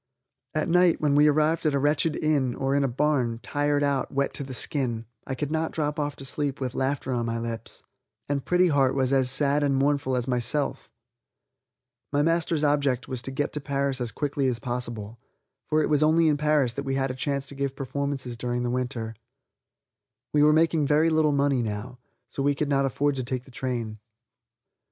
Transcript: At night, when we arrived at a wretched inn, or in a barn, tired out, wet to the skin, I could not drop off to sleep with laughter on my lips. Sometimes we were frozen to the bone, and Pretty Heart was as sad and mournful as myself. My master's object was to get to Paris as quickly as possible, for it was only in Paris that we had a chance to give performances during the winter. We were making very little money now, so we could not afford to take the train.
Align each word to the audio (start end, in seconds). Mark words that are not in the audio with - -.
At 0.55 0.67
night, 0.67 0.99
when 0.99 1.13
we 1.13 1.27
arrived 1.27 1.63
at 1.63 1.75
a 1.75 1.79
wretched 1.79 2.15
inn, 2.15 2.55
or 2.55 2.73
in 2.73 2.83
a 2.83 2.87
barn, 2.87 3.39
tired 3.43 3.83
out, 3.83 4.11
wet 4.11 4.33
to 4.33 4.43
the 4.43 4.51
skin, 4.55 5.05
I 5.27 5.35
could 5.35 5.51
not 5.51 5.71
drop 5.73 5.99
off 5.99 6.15
to 6.15 6.25
sleep 6.25 6.59
with 6.59 6.73
laughter 6.73 7.13
on 7.13 7.27
my 7.27 7.37
lips. 7.37 7.83
Sometimes 7.83 7.89
we 7.91 7.91
were 7.91 7.97
frozen 7.99 8.09
to 8.09 8.11
the 8.17 8.27
bone, 8.27 8.27
and 8.29 8.45
Pretty 8.45 8.67
Heart 8.67 8.95
was 8.95 9.13
as 9.13 9.29
sad 9.29 9.61
and 9.63 9.75
mournful 9.75 10.15
as 10.15 10.27
myself. 10.27 10.91
My 12.11 12.23
master's 12.23 12.63
object 12.63 13.07
was 13.07 13.21
to 13.21 13.29
get 13.29 13.53
to 13.53 13.61
Paris 13.61 14.01
as 14.01 14.11
quickly 14.11 14.47
as 14.47 14.57
possible, 14.57 15.19
for 15.67 15.83
it 15.83 15.87
was 15.87 16.01
only 16.01 16.27
in 16.29 16.37
Paris 16.37 16.73
that 16.73 16.83
we 16.83 16.95
had 16.95 17.11
a 17.11 17.13
chance 17.13 17.45
to 17.45 17.53
give 17.53 17.75
performances 17.75 18.35
during 18.35 18.63
the 18.63 18.71
winter. 18.71 19.15
We 20.33 20.41
were 20.41 20.51
making 20.51 20.87
very 20.87 21.11
little 21.11 21.31
money 21.31 21.61
now, 21.61 21.99
so 22.27 22.41
we 22.41 22.55
could 22.55 22.69
not 22.69 22.85
afford 22.87 23.17
to 23.17 23.23
take 23.23 23.43
the 23.45 23.51
train. 23.51 23.99